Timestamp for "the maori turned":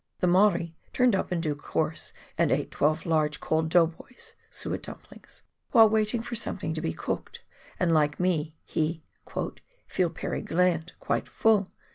0.19-1.15